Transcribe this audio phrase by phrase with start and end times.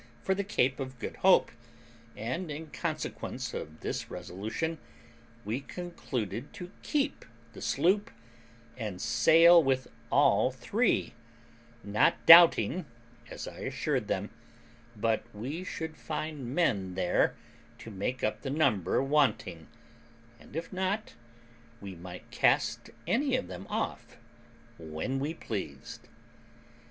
[0.23, 1.51] for the Cape of Good Hope;
[2.17, 4.79] and, in consequence of this resolution,
[5.45, 8.09] we concluded to keep the sloop,
[8.75, 11.13] and sail with all three,
[11.83, 12.87] not doubting,
[13.29, 14.31] as I assured them,
[14.95, 17.35] but we should find men there
[17.77, 19.67] to make up the number wanting,
[20.39, 21.13] and if not,
[21.79, 24.17] we might cast any of them off
[24.79, 26.07] when we pleased.